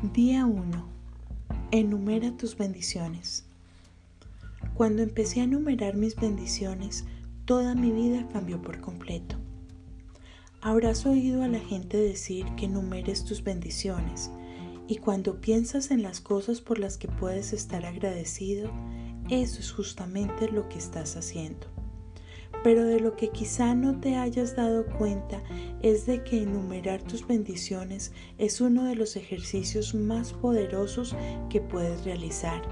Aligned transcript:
Día 0.00 0.46
1. 0.46 0.84
Enumera 1.72 2.36
tus 2.36 2.56
bendiciones. 2.56 3.46
Cuando 4.74 5.02
empecé 5.02 5.40
a 5.40 5.44
enumerar 5.44 5.96
mis 5.96 6.14
bendiciones, 6.14 7.04
toda 7.46 7.74
mi 7.74 7.90
vida 7.90 8.28
cambió 8.32 8.62
por 8.62 8.80
completo. 8.80 9.34
Habrás 10.60 11.04
oído 11.04 11.42
a 11.42 11.48
la 11.48 11.58
gente 11.58 11.96
decir 11.96 12.46
que 12.54 12.66
enumeres 12.66 13.24
tus 13.24 13.42
bendiciones 13.42 14.30
y 14.86 14.98
cuando 14.98 15.40
piensas 15.40 15.90
en 15.90 16.04
las 16.04 16.20
cosas 16.20 16.60
por 16.60 16.78
las 16.78 16.96
que 16.96 17.08
puedes 17.08 17.52
estar 17.52 17.84
agradecido, 17.84 18.70
eso 19.30 19.58
es 19.58 19.72
justamente 19.72 20.48
lo 20.48 20.68
que 20.68 20.78
estás 20.78 21.16
haciendo. 21.16 21.77
Pero 22.64 22.84
de 22.84 23.00
lo 23.00 23.16
que 23.16 23.30
quizá 23.30 23.74
no 23.74 24.00
te 24.00 24.16
hayas 24.16 24.56
dado 24.56 24.84
cuenta 24.86 25.42
es 25.80 26.06
de 26.06 26.24
que 26.24 26.42
enumerar 26.42 27.02
tus 27.02 27.26
bendiciones 27.26 28.12
es 28.36 28.60
uno 28.60 28.84
de 28.84 28.96
los 28.96 29.16
ejercicios 29.16 29.94
más 29.94 30.32
poderosos 30.32 31.16
que 31.50 31.60
puedes 31.60 32.04
realizar 32.04 32.62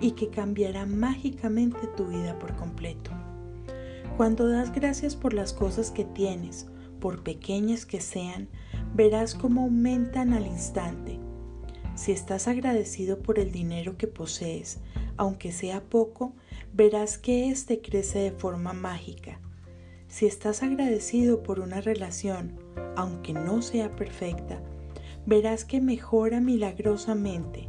y 0.00 0.12
que 0.12 0.30
cambiará 0.30 0.86
mágicamente 0.86 1.78
tu 1.96 2.06
vida 2.06 2.38
por 2.38 2.56
completo. 2.56 3.10
Cuando 4.16 4.48
das 4.48 4.72
gracias 4.72 5.14
por 5.14 5.34
las 5.34 5.52
cosas 5.52 5.90
que 5.90 6.04
tienes, 6.04 6.66
por 7.00 7.22
pequeñas 7.22 7.86
que 7.86 8.00
sean, 8.00 8.48
verás 8.94 9.34
cómo 9.34 9.62
aumentan 9.62 10.32
al 10.32 10.46
instante. 10.46 11.20
Si 11.94 12.12
estás 12.12 12.48
agradecido 12.48 13.20
por 13.20 13.38
el 13.38 13.52
dinero 13.52 13.96
que 13.96 14.06
posees, 14.06 14.78
aunque 15.16 15.52
sea 15.52 15.82
poco, 15.82 16.34
verás 16.78 17.18
que 17.18 17.50
éste 17.50 17.80
crece 17.80 18.20
de 18.20 18.30
forma 18.30 18.72
mágica. 18.72 19.40
Si 20.06 20.26
estás 20.26 20.62
agradecido 20.62 21.42
por 21.42 21.58
una 21.58 21.80
relación, 21.80 22.56
aunque 22.94 23.32
no 23.32 23.62
sea 23.62 23.96
perfecta, 23.96 24.62
verás 25.26 25.64
que 25.64 25.80
mejora 25.80 26.40
milagrosamente. 26.40 27.68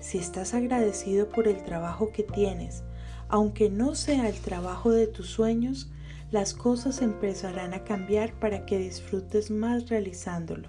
Si 0.00 0.18
estás 0.18 0.52
agradecido 0.52 1.30
por 1.30 1.48
el 1.48 1.64
trabajo 1.64 2.12
que 2.12 2.24
tienes, 2.24 2.84
aunque 3.28 3.70
no 3.70 3.94
sea 3.94 4.28
el 4.28 4.38
trabajo 4.38 4.90
de 4.90 5.06
tus 5.06 5.28
sueños, 5.28 5.90
las 6.30 6.52
cosas 6.52 7.00
empezarán 7.00 7.72
a 7.72 7.84
cambiar 7.84 8.38
para 8.38 8.66
que 8.66 8.78
disfrutes 8.78 9.50
más 9.50 9.88
realizándolo. 9.88 10.68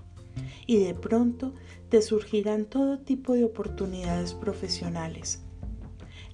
Y 0.68 0.82
de 0.82 0.94
pronto 0.94 1.54
te 1.90 2.02
surgirán 2.02 2.64
todo 2.64 3.00
tipo 3.00 3.34
de 3.34 3.44
oportunidades 3.44 4.34
profesionales. 4.34 5.42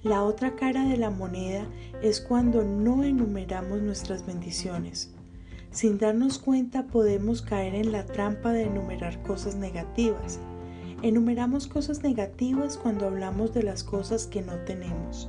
La 0.02 0.22
otra 0.24 0.56
cara 0.56 0.88
de 0.88 0.96
la 0.96 1.10
moneda 1.10 1.66
es 2.00 2.22
cuando 2.22 2.64
no 2.64 3.04
enumeramos 3.04 3.82
nuestras 3.82 4.24
bendiciones. 4.24 5.10
Sin 5.72 5.98
darnos 5.98 6.38
cuenta 6.38 6.86
podemos 6.86 7.42
caer 7.42 7.74
en 7.74 7.92
la 7.92 8.06
trampa 8.06 8.50
de 8.52 8.62
enumerar 8.62 9.22
cosas 9.22 9.56
negativas. 9.56 10.40
Enumeramos 11.02 11.66
cosas 11.66 12.02
negativas 12.02 12.78
cuando 12.78 13.08
hablamos 13.08 13.52
de 13.52 13.62
las 13.62 13.84
cosas 13.84 14.26
que 14.26 14.40
no 14.40 14.54
tenemos. 14.64 15.28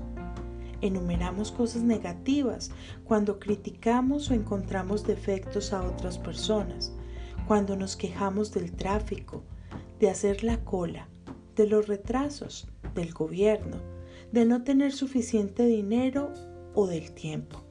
Enumeramos 0.79 1.51
cosas 1.51 1.83
negativas 1.83 2.71
cuando 3.03 3.39
criticamos 3.39 4.31
o 4.31 4.33
encontramos 4.33 5.05
defectos 5.05 5.73
a 5.73 5.83
otras 5.83 6.17
personas, 6.17 6.93
cuando 7.45 7.75
nos 7.75 7.97
quejamos 7.97 8.53
del 8.53 8.71
tráfico, 8.71 9.43
de 9.99 10.09
hacer 10.09 10.45
la 10.45 10.63
cola, 10.63 11.09
de 11.57 11.67
los 11.67 11.89
retrasos, 11.89 12.69
del 12.95 13.13
gobierno, 13.13 13.90
de 14.31 14.45
no 14.45 14.63
tener 14.63 14.93
suficiente 14.93 15.65
dinero 15.65 16.31
o 16.73 16.87
del 16.87 17.11
tiempo. 17.11 17.63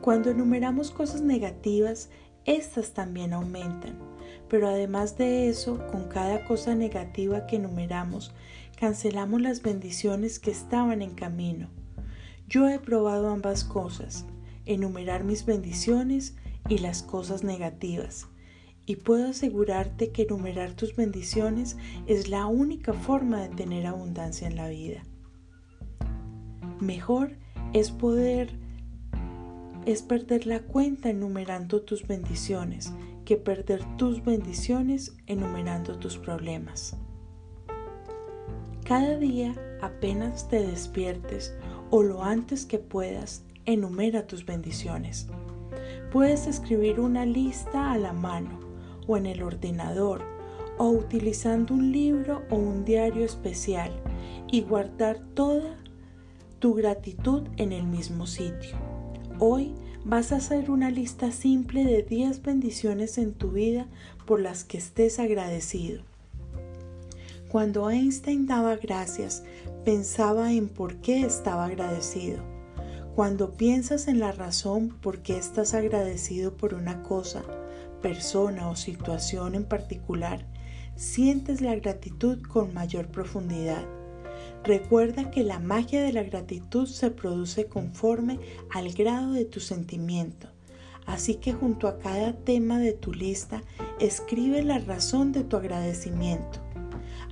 Cuando 0.00 0.30
enumeramos 0.30 0.90
cosas 0.90 1.22
negativas, 1.22 2.10
estas 2.44 2.92
también 2.92 3.32
aumentan. 3.32 3.98
Pero 4.48 4.68
además 4.68 5.16
de 5.16 5.48
eso, 5.48 5.86
con 5.90 6.08
cada 6.08 6.44
cosa 6.44 6.74
negativa 6.74 7.46
que 7.46 7.56
enumeramos, 7.56 8.32
cancelamos 8.78 9.40
las 9.40 9.62
bendiciones 9.62 10.38
que 10.38 10.50
estaban 10.50 11.00
en 11.02 11.14
camino. 11.14 11.70
Yo 12.46 12.68
he 12.68 12.78
probado 12.78 13.30
ambas 13.30 13.64
cosas, 13.64 14.26
enumerar 14.66 15.24
mis 15.24 15.46
bendiciones 15.46 16.36
y 16.68 16.78
las 16.78 17.02
cosas 17.02 17.42
negativas. 17.42 18.26
Y 18.86 18.96
puedo 18.96 19.28
asegurarte 19.28 20.12
que 20.12 20.22
enumerar 20.22 20.74
tus 20.74 20.94
bendiciones 20.94 21.78
es 22.06 22.28
la 22.28 22.44
única 22.46 22.92
forma 22.92 23.40
de 23.40 23.48
tener 23.54 23.86
abundancia 23.86 24.46
en 24.46 24.56
la 24.56 24.68
vida. 24.68 25.02
Mejor 26.84 27.30
es 27.72 27.90
poder, 27.90 28.50
es 29.86 30.02
perder 30.02 30.46
la 30.46 30.60
cuenta 30.60 31.08
enumerando 31.08 31.80
tus 31.80 32.06
bendiciones 32.06 32.92
que 33.24 33.38
perder 33.38 33.82
tus 33.96 34.22
bendiciones 34.22 35.16
enumerando 35.26 35.98
tus 35.98 36.18
problemas. 36.18 36.94
Cada 38.84 39.16
día, 39.16 39.54
apenas 39.80 40.46
te 40.50 40.66
despiertes 40.66 41.54
o 41.90 42.02
lo 42.02 42.22
antes 42.22 42.66
que 42.66 42.78
puedas, 42.78 43.46
enumera 43.64 44.26
tus 44.26 44.44
bendiciones. 44.44 45.26
Puedes 46.12 46.46
escribir 46.46 47.00
una 47.00 47.24
lista 47.24 47.92
a 47.92 47.96
la 47.96 48.12
mano 48.12 48.60
o 49.06 49.16
en 49.16 49.24
el 49.24 49.42
ordenador 49.42 50.20
o 50.76 50.90
utilizando 50.90 51.72
un 51.72 51.92
libro 51.92 52.42
o 52.50 52.56
un 52.56 52.84
diario 52.84 53.24
especial 53.24 53.90
y 54.52 54.60
guardar 54.60 55.18
toda 55.32 55.78
tu 56.64 56.72
gratitud 56.72 57.42
en 57.58 57.72
el 57.72 57.84
mismo 57.84 58.26
sitio. 58.26 58.78
Hoy 59.38 59.74
vas 60.02 60.32
a 60.32 60.36
hacer 60.36 60.70
una 60.70 60.90
lista 60.90 61.30
simple 61.30 61.84
de 61.84 62.02
10 62.02 62.40
bendiciones 62.40 63.18
en 63.18 63.34
tu 63.34 63.50
vida 63.50 63.86
por 64.24 64.40
las 64.40 64.64
que 64.64 64.78
estés 64.78 65.18
agradecido. 65.18 66.00
Cuando 67.50 67.90
Einstein 67.90 68.46
daba 68.46 68.76
gracias, 68.76 69.44
pensaba 69.84 70.54
en 70.54 70.70
por 70.70 71.02
qué 71.02 71.20
estaba 71.20 71.66
agradecido. 71.66 72.38
Cuando 73.14 73.58
piensas 73.58 74.08
en 74.08 74.18
la 74.18 74.32
razón 74.32 74.88
por 75.02 75.18
qué 75.18 75.36
estás 75.36 75.74
agradecido 75.74 76.56
por 76.56 76.72
una 76.72 77.02
cosa, 77.02 77.42
persona 78.00 78.70
o 78.70 78.74
situación 78.74 79.54
en 79.54 79.66
particular, 79.66 80.46
sientes 80.96 81.60
la 81.60 81.74
gratitud 81.74 82.40
con 82.40 82.72
mayor 82.72 83.08
profundidad. 83.08 83.84
Recuerda 84.64 85.30
que 85.30 85.44
la 85.44 85.58
magia 85.58 86.02
de 86.02 86.12
la 86.14 86.22
gratitud 86.22 86.86
se 86.86 87.10
produce 87.10 87.66
conforme 87.66 88.38
al 88.70 88.92
grado 88.94 89.32
de 89.32 89.44
tu 89.44 89.60
sentimiento. 89.60 90.48
Así 91.04 91.34
que 91.34 91.52
junto 91.52 91.86
a 91.86 91.98
cada 91.98 92.32
tema 92.32 92.78
de 92.78 92.94
tu 92.94 93.12
lista, 93.12 93.62
escribe 94.00 94.62
la 94.62 94.78
razón 94.78 95.32
de 95.32 95.44
tu 95.44 95.58
agradecimiento. 95.58 96.60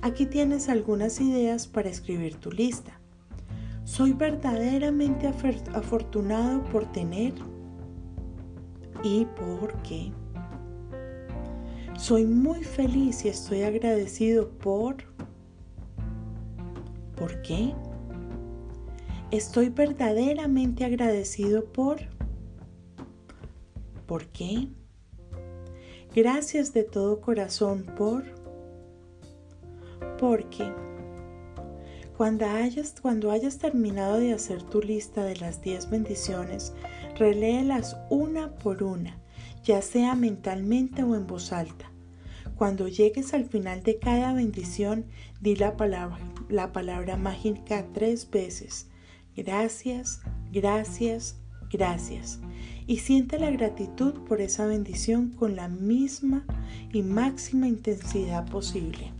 Aquí 0.03 0.27
tienes 0.27 0.69
algunas 0.69 1.19
ideas 1.21 1.65
para 1.65 1.89
escribir 1.89 2.35
tu 2.35 2.51
lista. 2.51 2.99
Soy 3.83 4.13
verdaderamente 4.13 5.27
afortunado 5.27 6.63
por 6.65 6.91
tener 6.91 7.33
y 9.03 9.25
por 9.25 9.73
qué. 9.81 10.11
Soy 11.97 12.25
muy 12.25 12.63
feliz 12.63 13.25
y 13.25 13.29
estoy 13.29 13.63
agradecido 13.63 14.49
por 14.49 14.97
¿Por 17.15 17.41
qué? 17.41 17.73
Estoy 19.31 19.69
verdaderamente 19.69 20.85
agradecido 20.85 21.65
por... 21.65 21.99
¿Por 24.05 24.27
qué? 24.27 24.67
Gracias 26.15 26.73
de 26.73 26.83
todo 26.83 27.21
corazón 27.21 27.85
por... 27.97 28.23
Porque 30.19 30.71
cuando 32.17 32.45
hayas, 32.45 32.95
cuando 33.01 33.31
hayas 33.31 33.57
terminado 33.57 34.17
de 34.17 34.33
hacer 34.33 34.61
tu 34.61 34.81
lista 34.81 35.23
de 35.23 35.35
las 35.37 35.61
10 35.61 35.89
bendiciones, 35.89 36.73
reléelas 37.17 37.97
una 38.09 38.55
por 38.55 38.83
una, 38.83 39.19
ya 39.63 39.81
sea 39.81 40.15
mentalmente 40.15 41.03
o 41.03 41.15
en 41.15 41.25
voz 41.25 41.51
alta. 41.51 41.92
Cuando 42.55 42.87
llegues 42.87 43.33
al 43.33 43.45
final 43.45 43.83
de 43.83 43.97
cada 43.97 44.33
bendición, 44.33 45.05
di 45.41 45.55
la 45.55 45.75
palabra, 45.75 46.19
la 46.49 46.71
palabra 46.71 47.17
mágica 47.17 47.85
tres 47.93 48.29
veces. 48.29 48.87
Gracias, 49.35 50.21
gracias, 50.51 51.37
gracias. 51.71 52.39
Y 52.85 52.97
siente 52.97 53.39
la 53.39 53.49
gratitud 53.49 54.13
por 54.27 54.41
esa 54.41 54.65
bendición 54.65 55.29
con 55.29 55.55
la 55.55 55.67
misma 55.67 56.45
y 56.91 57.01
máxima 57.01 57.67
intensidad 57.67 58.45
posible. 58.49 59.11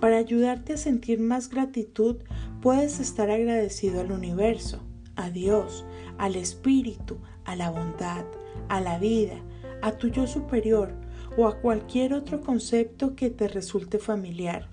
Para 0.00 0.18
ayudarte 0.18 0.74
a 0.74 0.78
sentir 0.78 1.20
más 1.20 1.48
gratitud, 1.48 2.16
puedes 2.60 3.00
estar 3.00 3.30
agradecido 3.30 4.00
al 4.00 4.12
universo, 4.12 4.80
a 5.16 5.30
Dios, 5.30 5.86
al 6.18 6.36
Espíritu, 6.36 7.18
a 7.44 7.56
la 7.56 7.70
bondad, 7.70 8.24
a 8.68 8.80
la 8.80 8.98
vida, 8.98 9.36
a 9.80 9.92
tu 9.92 10.08
yo 10.08 10.26
superior, 10.26 10.94
o 11.36 11.46
a 11.46 11.60
cualquier 11.60 12.14
otro 12.14 12.40
concepto 12.40 13.14
que 13.14 13.30
te 13.30 13.48
resulte 13.48 13.98
familiar. 13.98 14.68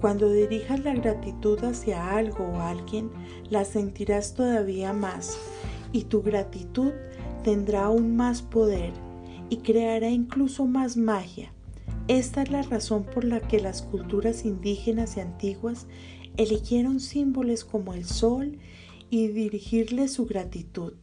Cuando 0.00 0.30
dirijas 0.30 0.84
la 0.84 0.94
gratitud 0.94 1.62
hacia 1.64 2.14
algo 2.14 2.44
o 2.44 2.60
alguien, 2.60 3.10
la 3.48 3.64
sentirás 3.64 4.34
todavía 4.34 4.92
más 4.92 5.38
y 5.92 6.04
tu 6.04 6.22
gratitud 6.22 6.92
tendrá 7.42 7.84
aún 7.84 8.16
más 8.16 8.42
poder 8.42 8.92
y 9.48 9.58
creará 9.58 10.10
incluso 10.10 10.66
más 10.66 10.96
magia. 10.96 11.52
Esta 12.08 12.42
es 12.42 12.50
la 12.50 12.62
razón 12.62 13.04
por 13.04 13.24
la 13.24 13.40
que 13.40 13.60
las 13.60 13.82
culturas 13.82 14.44
indígenas 14.44 15.16
y 15.16 15.20
antiguas 15.20 15.86
eligieron 16.36 17.00
símbolos 17.00 17.64
como 17.64 17.94
el 17.94 18.04
sol 18.04 18.58
y 19.08 19.28
dirigirle 19.28 20.08
su 20.08 20.26
gratitud. 20.26 20.94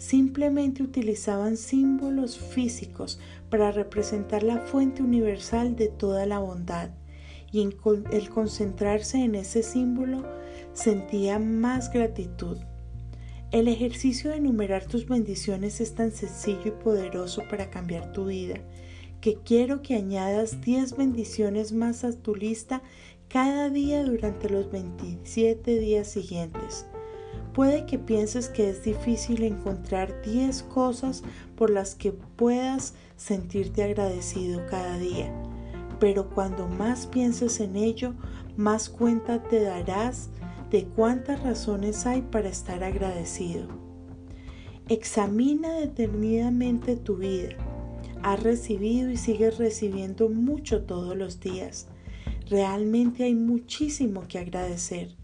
Simplemente 0.00 0.82
utilizaban 0.82 1.58
símbolos 1.58 2.38
físicos 2.38 3.20
para 3.50 3.70
representar 3.70 4.42
la 4.42 4.60
fuente 4.60 5.02
universal 5.02 5.76
de 5.76 5.88
toda 5.88 6.24
la 6.24 6.38
bondad 6.38 6.88
y 7.52 7.60
el 7.60 8.30
concentrarse 8.30 9.18
en 9.18 9.34
ese 9.34 9.62
símbolo 9.62 10.24
sentía 10.72 11.38
más 11.38 11.92
gratitud. 11.92 12.56
El 13.52 13.68
ejercicio 13.68 14.30
de 14.30 14.38
enumerar 14.38 14.86
tus 14.86 15.06
bendiciones 15.06 15.82
es 15.82 15.94
tan 15.94 16.12
sencillo 16.12 16.68
y 16.68 16.82
poderoso 16.82 17.42
para 17.50 17.68
cambiar 17.68 18.10
tu 18.14 18.24
vida 18.24 18.54
que 19.20 19.36
quiero 19.44 19.82
que 19.82 19.96
añadas 19.96 20.62
10 20.62 20.96
bendiciones 20.96 21.72
más 21.72 22.04
a 22.04 22.12
tu 22.12 22.34
lista 22.34 22.80
cada 23.28 23.68
día 23.68 24.02
durante 24.02 24.48
los 24.48 24.70
27 24.70 25.78
días 25.78 26.08
siguientes. 26.08 26.86
Puede 27.54 27.84
que 27.84 27.98
pienses 27.98 28.48
que 28.48 28.70
es 28.70 28.84
difícil 28.84 29.42
encontrar 29.42 30.22
10 30.22 30.62
cosas 30.64 31.22
por 31.56 31.70
las 31.70 31.94
que 31.94 32.12
puedas 32.12 32.94
sentirte 33.16 33.82
agradecido 33.82 34.64
cada 34.70 34.98
día, 34.98 35.32
pero 35.98 36.30
cuando 36.30 36.68
más 36.68 37.06
pienses 37.06 37.60
en 37.60 37.76
ello, 37.76 38.14
más 38.56 38.88
cuenta 38.88 39.42
te 39.42 39.62
darás 39.62 40.30
de 40.70 40.84
cuántas 40.84 41.42
razones 41.42 42.06
hay 42.06 42.22
para 42.22 42.48
estar 42.48 42.84
agradecido. 42.84 43.66
Examina 44.88 45.74
detenidamente 45.74 46.96
tu 46.96 47.16
vida. 47.16 47.50
Has 48.22 48.42
recibido 48.42 49.10
y 49.10 49.16
sigues 49.16 49.58
recibiendo 49.58 50.28
mucho 50.28 50.82
todos 50.82 51.16
los 51.16 51.40
días. 51.40 51.88
Realmente 52.48 53.24
hay 53.24 53.34
muchísimo 53.34 54.22
que 54.28 54.38
agradecer. 54.38 55.19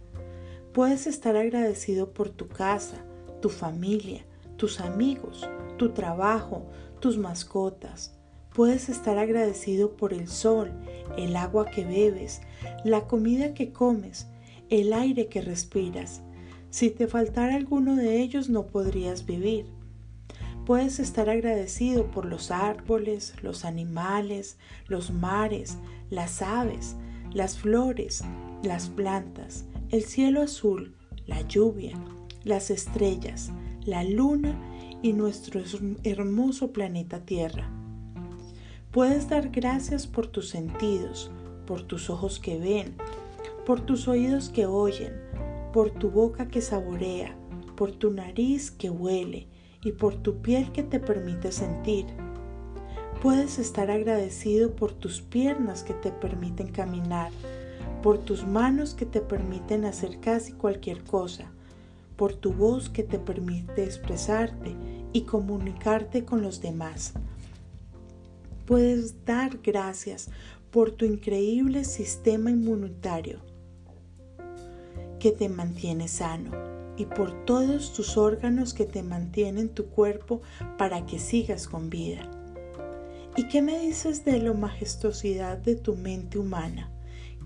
Puedes 0.76 1.06
estar 1.06 1.38
agradecido 1.38 2.12
por 2.12 2.28
tu 2.28 2.48
casa, 2.48 3.02
tu 3.40 3.48
familia, 3.48 4.26
tus 4.58 4.78
amigos, 4.78 5.48
tu 5.78 5.94
trabajo, 5.94 6.66
tus 7.00 7.16
mascotas. 7.16 8.14
Puedes 8.52 8.90
estar 8.90 9.16
agradecido 9.16 9.96
por 9.96 10.12
el 10.12 10.28
sol, 10.28 10.70
el 11.16 11.34
agua 11.34 11.64
que 11.64 11.82
bebes, 11.82 12.42
la 12.84 13.06
comida 13.06 13.54
que 13.54 13.72
comes, 13.72 14.26
el 14.68 14.92
aire 14.92 15.28
que 15.28 15.40
respiras. 15.40 16.20
Si 16.68 16.90
te 16.90 17.06
faltara 17.06 17.54
alguno 17.54 17.96
de 17.96 18.20
ellos 18.20 18.50
no 18.50 18.66
podrías 18.66 19.24
vivir. 19.24 19.64
Puedes 20.66 20.98
estar 20.98 21.30
agradecido 21.30 22.10
por 22.10 22.26
los 22.26 22.50
árboles, 22.50 23.32
los 23.42 23.64
animales, 23.64 24.58
los 24.88 25.10
mares, 25.10 25.78
las 26.10 26.42
aves, 26.42 26.96
las 27.32 27.56
flores, 27.56 28.22
las 28.62 28.90
plantas, 28.90 29.64
el 29.90 30.02
cielo 30.04 30.42
azul, 30.42 30.96
la 31.26 31.42
lluvia, 31.42 31.96
las 32.44 32.70
estrellas, 32.70 33.52
la 33.84 34.02
luna 34.02 34.58
y 35.02 35.12
nuestro 35.12 35.60
hermoso 36.02 36.72
planeta 36.72 37.20
Tierra. 37.20 37.70
Puedes 38.90 39.28
dar 39.28 39.50
gracias 39.50 40.06
por 40.06 40.26
tus 40.26 40.48
sentidos, 40.48 41.30
por 41.66 41.82
tus 41.82 42.10
ojos 42.10 42.40
que 42.40 42.58
ven, 42.58 42.96
por 43.64 43.80
tus 43.80 44.08
oídos 44.08 44.48
que 44.48 44.66
oyen, 44.66 45.12
por 45.72 45.90
tu 45.90 46.10
boca 46.10 46.48
que 46.48 46.60
saborea, 46.60 47.36
por 47.76 47.92
tu 47.92 48.10
nariz 48.10 48.70
que 48.70 48.90
huele 48.90 49.46
y 49.84 49.92
por 49.92 50.16
tu 50.16 50.40
piel 50.40 50.72
que 50.72 50.82
te 50.82 50.98
permite 50.98 51.52
sentir. 51.52 52.06
Puedes 53.22 53.58
estar 53.58 53.90
agradecido 53.90 54.74
por 54.74 54.92
tus 54.92 55.20
piernas 55.20 55.82
que 55.82 55.94
te 55.94 56.10
permiten 56.10 56.68
caminar, 56.68 57.30
por 58.06 58.18
tus 58.18 58.46
manos 58.46 58.94
que 58.94 59.04
te 59.04 59.20
permiten 59.20 59.84
hacer 59.84 60.20
casi 60.20 60.52
cualquier 60.52 61.02
cosa, 61.02 61.50
por 62.14 62.36
tu 62.36 62.52
voz 62.52 62.88
que 62.88 63.02
te 63.02 63.18
permite 63.18 63.82
expresarte 63.82 64.76
y 65.12 65.22
comunicarte 65.22 66.24
con 66.24 66.40
los 66.40 66.60
demás. 66.60 67.14
Puedes 68.64 69.24
dar 69.24 69.58
gracias 69.60 70.30
por 70.70 70.92
tu 70.92 71.04
increíble 71.04 71.82
sistema 71.82 72.52
inmunitario 72.52 73.40
que 75.18 75.32
te 75.32 75.48
mantiene 75.48 76.06
sano 76.06 76.52
y 76.96 77.06
por 77.06 77.44
todos 77.44 77.92
tus 77.92 78.16
órganos 78.16 78.72
que 78.72 78.84
te 78.84 79.02
mantienen 79.02 79.68
tu 79.68 79.86
cuerpo 79.86 80.42
para 80.78 81.06
que 81.06 81.18
sigas 81.18 81.66
con 81.66 81.90
vida. 81.90 82.30
¿Y 83.36 83.48
qué 83.48 83.62
me 83.62 83.80
dices 83.80 84.24
de 84.24 84.38
la 84.38 84.52
majestuosidad 84.52 85.58
de 85.58 85.74
tu 85.74 85.96
mente 85.96 86.38
humana, 86.38 86.92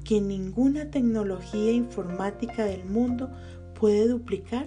que 0.04 0.20
ninguna 0.20 0.90
tecnología 0.90 1.72
informática 1.72 2.64
del 2.64 2.84
mundo 2.84 3.30
puede 3.74 4.08
duplicar? 4.08 4.66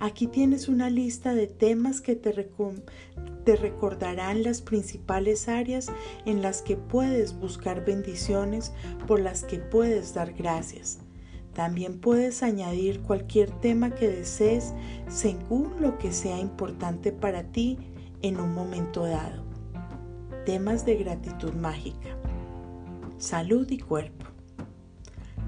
Aquí 0.00 0.26
tienes 0.26 0.68
una 0.68 0.90
lista 0.90 1.34
de 1.34 1.46
temas 1.46 2.00
que 2.00 2.16
te, 2.16 2.32
recordarán 3.56 4.42
las 4.42 4.62
principales 4.62 5.48
áreas 5.48 5.92
en 6.26 6.42
las 6.42 6.62
que 6.62 6.76
puedes 6.76 7.38
buscar 7.38 7.84
bendiciones 7.84 8.72
por 9.06 9.20
las 9.20 9.44
que 9.44 9.58
puedes 9.58 10.14
dar 10.14 10.32
gracias. 10.32 10.98
También 11.52 12.00
puedes 12.00 12.42
añadir 12.42 13.00
cualquier 13.02 13.50
tema 13.60 13.94
que 13.94 14.08
desees 14.08 14.74
según 15.08 15.80
lo 15.80 15.98
que 15.98 16.12
sea 16.12 16.40
importante 16.40 17.12
para 17.12 17.44
ti 17.44 17.78
en 18.22 18.40
un 18.40 18.52
momento 18.52 19.04
dado. 19.04 19.44
Temas 20.44 20.84
de 20.84 20.96
gratitud 20.96 21.52
mágica. 21.52 22.18
Salud 23.18 23.70
y 23.70 23.78
cuerpo. 23.78 24.26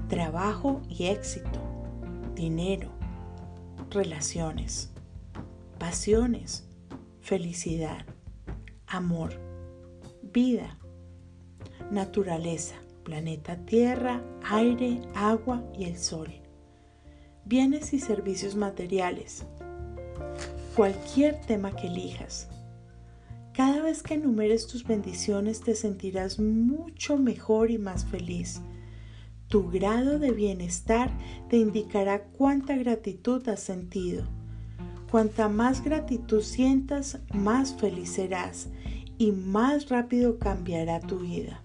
Trabajo 0.07 0.81
y 0.89 1.05
éxito. 1.07 1.61
Dinero. 2.35 2.89
Relaciones. 3.89 4.91
Pasiones. 5.77 6.67
Felicidad. 7.21 8.05
Amor. 8.87 9.33
Vida. 10.23 10.77
Naturaleza 11.91 12.75
planeta 13.07 13.55
Tierra, 13.55 14.21
aire, 14.43 14.99
agua 15.15 15.63
y 15.73 15.85
el 15.85 15.97
sol. 15.97 16.29
Bienes 17.45 17.93
y 17.93 18.01
servicios 18.01 18.57
materiales. 18.57 19.45
Cualquier 20.75 21.39
tema 21.39 21.73
que 21.73 21.87
elijas. 21.87 22.49
Cada 23.57 23.81
vez 23.81 24.03
que 24.03 24.13
enumeres 24.13 24.67
tus 24.67 24.83
bendiciones 24.83 25.61
te 25.61 25.73
sentirás 25.73 26.37
mucho 26.39 27.17
mejor 27.17 27.71
y 27.71 27.79
más 27.79 28.05
feliz. 28.05 28.61
Tu 29.47 29.67
grado 29.71 30.19
de 30.19 30.29
bienestar 30.29 31.09
te 31.49 31.57
indicará 31.57 32.25
cuánta 32.25 32.77
gratitud 32.77 33.49
has 33.49 33.61
sentido. 33.61 34.25
Cuanta 35.09 35.49
más 35.49 35.83
gratitud 35.83 36.43
sientas, 36.43 37.17
más 37.33 37.73
feliz 37.73 38.11
serás 38.11 38.67
y 39.17 39.31
más 39.31 39.89
rápido 39.89 40.37
cambiará 40.37 40.99
tu 40.99 41.17
vida. 41.17 41.63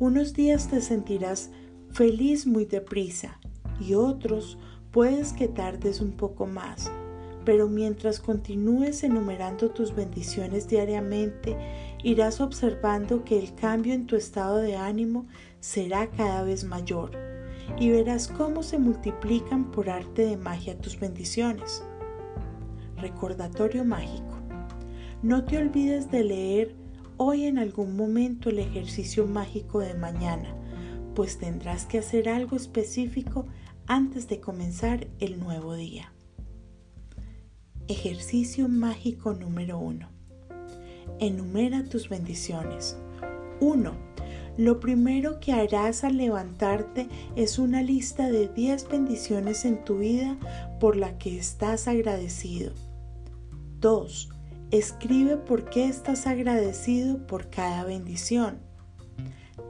Unos 0.00 0.32
días 0.34 0.68
te 0.68 0.80
sentirás 0.80 1.52
feliz 1.92 2.48
muy 2.48 2.64
deprisa 2.64 3.38
y 3.78 3.94
otros 3.94 4.58
puedes 4.90 5.32
que 5.32 5.46
tardes 5.46 6.00
un 6.00 6.16
poco 6.16 6.46
más. 6.46 6.90
Pero 7.48 7.66
mientras 7.66 8.20
continúes 8.20 9.02
enumerando 9.02 9.70
tus 9.70 9.94
bendiciones 9.94 10.68
diariamente, 10.68 11.56
irás 12.02 12.42
observando 12.42 13.24
que 13.24 13.38
el 13.38 13.54
cambio 13.54 13.94
en 13.94 14.06
tu 14.06 14.16
estado 14.16 14.58
de 14.58 14.76
ánimo 14.76 15.24
será 15.58 16.10
cada 16.10 16.42
vez 16.42 16.64
mayor 16.64 17.12
y 17.78 17.88
verás 17.88 18.28
cómo 18.28 18.62
se 18.62 18.78
multiplican 18.78 19.70
por 19.70 19.88
arte 19.88 20.26
de 20.26 20.36
magia 20.36 20.76
tus 20.78 21.00
bendiciones. 21.00 21.82
Recordatorio 22.98 23.82
mágico. 23.82 24.36
No 25.22 25.46
te 25.46 25.56
olvides 25.56 26.10
de 26.10 26.24
leer 26.24 26.76
hoy 27.16 27.46
en 27.46 27.56
algún 27.56 27.96
momento 27.96 28.50
el 28.50 28.58
ejercicio 28.58 29.26
mágico 29.26 29.78
de 29.78 29.94
mañana, 29.94 30.54
pues 31.14 31.38
tendrás 31.38 31.86
que 31.86 31.96
hacer 31.96 32.28
algo 32.28 32.56
específico 32.56 33.46
antes 33.86 34.28
de 34.28 34.38
comenzar 34.38 35.06
el 35.18 35.40
nuevo 35.40 35.74
día. 35.74 36.12
Ejercicio 37.88 38.68
mágico 38.68 39.32
número 39.32 39.78
1. 39.78 40.06
Enumera 41.20 41.84
tus 41.84 42.10
bendiciones. 42.10 42.98
1. 43.60 43.92
Lo 44.58 44.78
primero 44.78 45.40
que 45.40 45.54
harás 45.54 46.04
al 46.04 46.18
levantarte 46.18 47.08
es 47.34 47.58
una 47.58 47.82
lista 47.82 48.28
de 48.28 48.48
10 48.48 48.90
bendiciones 48.90 49.64
en 49.64 49.82
tu 49.84 50.00
vida 50.00 50.36
por 50.78 50.96
la 50.96 51.16
que 51.16 51.38
estás 51.38 51.88
agradecido. 51.88 52.74
2 53.80 54.28
Escribe 54.70 55.38
por 55.38 55.70
qué 55.70 55.86
estás 55.86 56.26
agradecido 56.26 57.26
por 57.26 57.48
cada 57.48 57.84
bendición. 57.84 58.58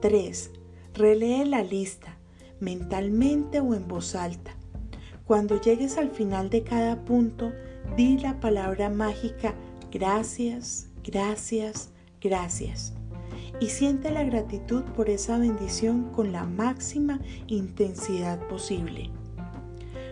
3. 0.00 0.50
Relee 0.94 1.44
la 1.44 1.62
lista, 1.62 2.18
mentalmente 2.58 3.60
o 3.60 3.76
en 3.76 3.86
voz 3.86 4.16
alta. 4.16 4.56
Cuando 5.24 5.60
llegues 5.60 5.98
al 5.98 6.10
final 6.10 6.50
de 6.50 6.64
cada 6.64 7.04
punto, 7.04 7.52
di 7.96 8.18
la 8.18 8.38
palabra 8.40 8.88
mágica 8.90 9.54
gracias, 9.90 10.88
gracias, 11.02 11.90
gracias. 12.20 12.94
y 13.60 13.68
siente 13.68 14.10
la 14.10 14.22
gratitud 14.22 14.82
por 14.94 15.10
esa 15.10 15.38
bendición 15.38 16.10
con 16.12 16.32
la 16.32 16.44
máxima 16.44 17.20
intensidad 17.48 18.38
posible. 18.46 19.10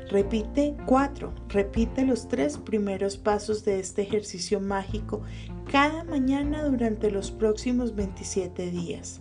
Repite 0.08 0.76
cuatro, 0.86 1.32
repite 1.48 2.04
los 2.04 2.28
tres 2.28 2.58
primeros 2.58 3.16
pasos 3.16 3.64
de 3.64 3.80
este 3.80 4.02
ejercicio 4.02 4.60
mágico 4.60 5.22
cada 5.70 6.04
mañana 6.04 6.64
durante 6.64 7.10
los 7.10 7.30
próximos 7.32 7.94
27 7.94 8.70
días. 8.70 9.20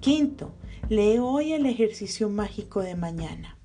Quinto, 0.00 0.52
lee 0.88 1.18
hoy 1.18 1.52
el 1.52 1.66
ejercicio 1.66 2.28
mágico 2.28 2.80
de 2.82 2.96
mañana. 2.96 3.57